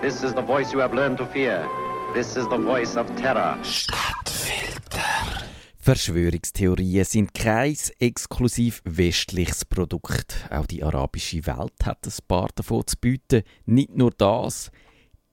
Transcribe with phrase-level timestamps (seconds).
[0.00, 1.68] This is the voice you have learned to fear.
[2.14, 3.58] This is the voice of terror.
[3.64, 5.00] Stadtfilter.
[5.80, 10.36] Verschwörungstheorien sind kein exklusiv westliches Produkt.
[10.50, 13.42] Auch die arabische Welt hat ein paar davon zu bieten.
[13.66, 14.70] Nicht nur das.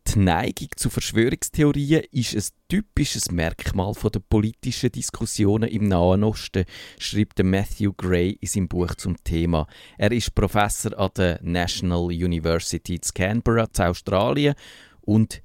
[0.08, 6.66] Die Neigung zu Verschwörungstheorien ist ein typisches Merkmal der politischen Diskussionen im Nahen Osten,
[6.98, 9.68] schreibt Matthew Gray in seinem Buch zum Thema.
[9.98, 14.56] Er ist Professor an der National University in Canberra, in Australien,
[15.02, 15.42] und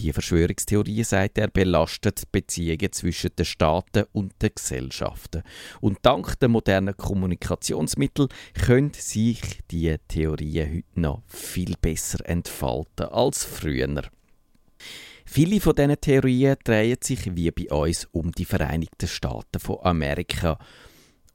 [0.00, 5.42] die Verschwörungstheorie, sagt er, belastet die Beziehungen zwischen den Staaten und den Gesellschaften.
[5.80, 9.40] Und dank der modernen Kommunikationsmittel können sich
[9.70, 14.02] diese Theorien heute noch viel besser entfalten als früher.
[15.26, 20.58] Viele von diesen Theorien drehen sich wie bei uns um die Vereinigten Staaten von Amerika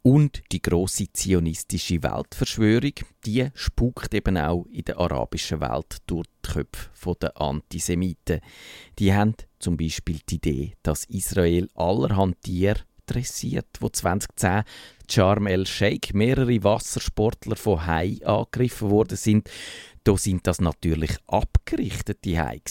[0.06, 2.94] und die große zionistische Weltverschwörung,
[3.26, 8.40] die spukt eben auch in der arabischen Welt durch die Köpfe der Antisemiten.
[9.00, 14.62] Die haben zum Beispiel die Idee, dass Israel allerhand Tiere dressiert, wo 2010
[15.10, 19.50] Charm el-Sheikh mehrere Wassersportler von Hai angegriffen worden sind.
[20.04, 22.62] Da sind das natürlich abgerichtete Hai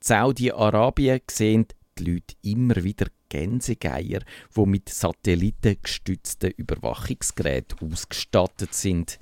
[0.00, 1.66] Saudi-Arabien sehen
[2.00, 4.20] die Leute immer wieder Gänsegeier,
[4.56, 9.18] die mit satellitengestützten Überwachungsgeräten ausgestattet sind.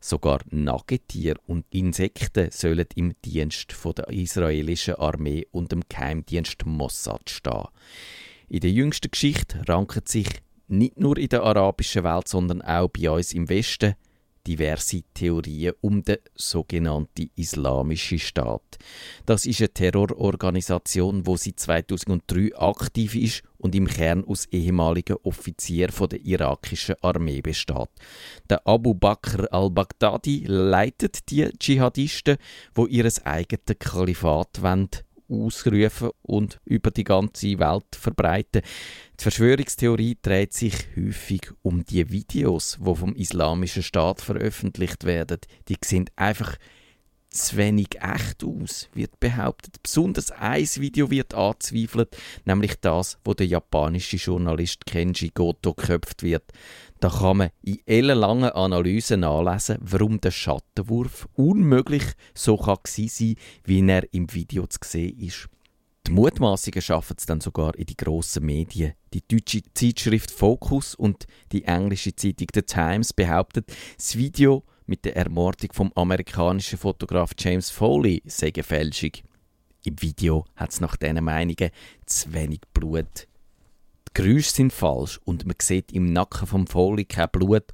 [0.00, 7.68] Sogar Nagetiere und Insekten sollen im Dienst der israelischen Armee und dem Geheimdienst Mossad stehen.
[8.48, 10.28] In der jüngsten Geschichte ranken sich
[10.68, 13.94] nicht nur in der arabischen Welt, sondern auch bei uns im Westen
[14.46, 18.78] diverse Theorien um den sogenannten Islamischen Staat.
[19.26, 26.08] Das ist eine Terrororganisation, wo seit 2003 aktiv ist und im Kern aus ehemaligen Offizieren
[26.08, 27.88] der irakischen Armee besteht.
[28.50, 32.36] Der Abu Bakr al-Baghdadi leitet die Dschihadisten,
[32.74, 34.90] wo ihres eigenen Kalifat wollen
[35.28, 38.62] ausrufen und über die ganze Welt verbreiten.
[39.18, 45.38] Die Verschwörungstheorie dreht sich häufig um die Videos, die vom Islamischen Staat veröffentlicht werden.
[45.68, 46.56] Die sind einfach
[47.34, 49.82] zu wenig echt aus, wird behauptet.
[49.82, 56.44] Besonders ein Video wird angezweifelt, nämlich das, wo der japanische Journalist Kenji Goto geköpft wird.
[57.00, 63.34] Da kann man in ellenlangen Analysen nachlesen, warum der Schattenwurf unmöglich so kann sein
[63.64, 65.48] wie er im Video zu sehen ist.
[66.06, 68.92] Die Mutmaßungen schaffen es dann sogar in die grossen Medien.
[69.14, 73.64] Die deutsche Zeitschrift Focus und die englische Zeitung The Times behaupten,
[73.96, 79.12] das Video mit der Ermordung vom amerikanischen Fotograf James Foley sei Fälschung.
[79.84, 81.70] Im Video hat es nach diesen Meinungen
[82.06, 83.28] zu wenig Blut.
[84.08, 87.64] Die Geräusche sind falsch und man sieht im Nacken vom Foley kein Blut,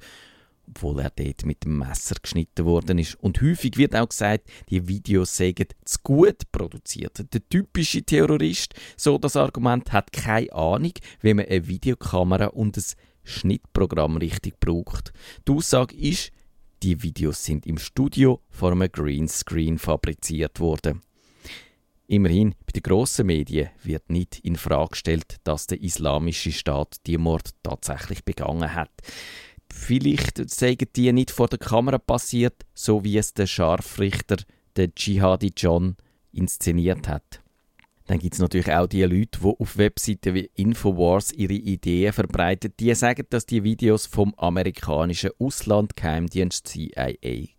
[0.67, 3.15] obwohl er dort mit dem Messer geschnitten worden ist.
[3.15, 7.25] Und häufig wird auch gesagt, die Videos seien zu gut produziert.
[7.33, 12.83] Der typische Terrorist, so das Argument, hat keine Ahnung, wie man eine Videokamera und ein
[13.23, 15.13] Schnittprogramm richtig braucht.
[15.47, 16.31] Die Aussage ist,
[16.83, 21.01] die Videos sind im Studio vor einem Greenscreen fabriziert worden.
[22.07, 27.17] Immerhin, bei den grossen Medien wird nicht in Frage gestellt, dass der islamische Staat die
[27.17, 28.91] Mord tatsächlich begangen hat.
[29.71, 34.37] Vielleicht sagen die nicht vor der Kamera passiert, so wie es der Scharfrichter,
[34.75, 35.95] der Jihadi John,
[36.33, 37.41] inszeniert hat.
[38.11, 42.73] Dann gibt es natürlich auch die Leute, die auf Webseiten wie Infowars ihre Ideen verbreiten.
[42.77, 47.13] Die sagen, dass die Videos vom amerikanischen Auslandgeheimdienst CIA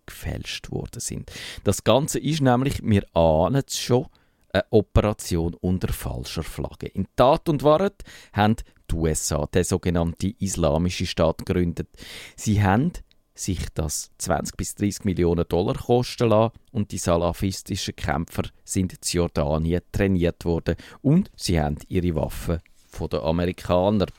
[0.05, 1.31] gefälscht worden sind.
[1.63, 4.05] Das Ganze ist nämlich, wir ahnen es schon,
[4.51, 6.85] eine Operation unter falscher Flagge.
[6.85, 8.57] In Tat und Wahrheit haben
[8.91, 11.89] die USA den sogenannten Islamischen Staat gegründet.
[12.35, 12.91] Sie haben
[13.35, 18.99] sich das 20 bis 30 Millionen Dollar kosten lassen und die salafistischen Kämpfer sind in
[19.03, 24.09] Jordanien trainiert worden und sie haben ihre Waffen von den Amerikanern.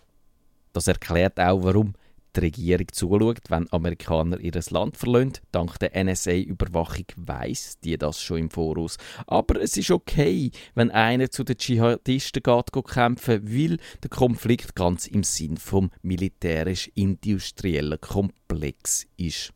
[0.72, 1.94] Das erklärt auch, warum
[2.36, 5.34] die Regierung zuschaut, wenn Amerikaner ihr Land verlassen.
[5.52, 8.96] Dank der NSA-Überwachung weiß die das schon im Voraus.
[9.26, 14.74] Aber es ist okay, wenn einer zu den Dschihadisten geht, geht kämpfen, weil der Konflikt
[14.74, 19.52] ganz im Sinn vom militärisch-industriellen Komplex ist.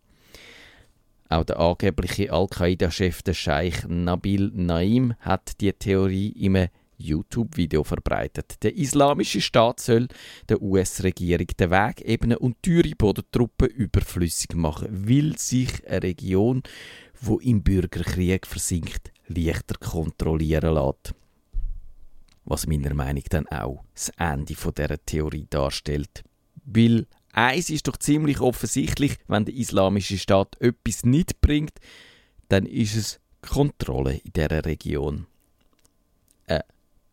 [1.31, 8.63] Auch der angebliche Al-Qaida-Chef, der Scheich Nabil Naim, hat die Theorie im YouTube-Video verbreitet.
[8.63, 10.09] Der islamische Staat soll
[10.49, 16.63] der US-Regierung den Weg ebnen und teure Bodentruppen überflüssig machen, weil sich eine Region,
[17.21, 21.15] wo im Bürgerkrieg versinkt, leichter kontrollieren lässt.
[22.45, 26.25] Was meiner Meinung nach dann auch das Ende dieser Theorie darstellt.
[26.65, 31.79] Weil eins ist doch ziemlich offensichtlich, wenn der islamische Staat etwas nicht bringt,
[32.49, 35.27] dann ist es Kontrolle in dieser Region.
[36.47, 36.65] Eine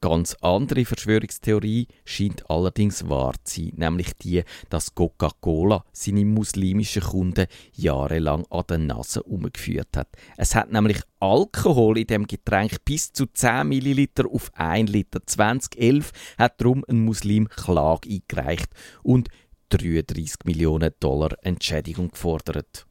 [0.06, 7.48] ganz andere Verschwörungstheorie scheint allerdings wahr zu sein, nämlich die, dass Coca-Cola seine muslimischen Kunden
[7.74, 10.10] jahrelang an der Nase umgeführt hat.
[10.38, 15.26] Es hat nämlich Alkohol in dem Getränk bis zu 10 Milliliter auf 1 Liter.
[15.26, 18.70] 2011 hat darum ein Muslim Klage eingereicht
[19.02, 19.30] und
[19.70, 22.86] 33 Millionen Dollar Entschädigung gefordert.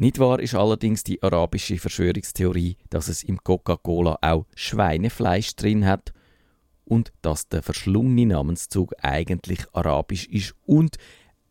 [0.00, 6.14] Nicht wahr ist allerdings die arabische Verschwörungstheorie, dass es im Coca-Cola auch Schweinefleisch drin hat
[6.86, 10.96] und dass der verschlungene Namenszug eigentlich arabisch ist und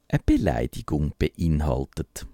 [0.08, 2.26] eine Beleidigung beinhaltet.